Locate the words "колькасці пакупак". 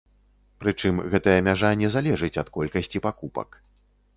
2.57-3.49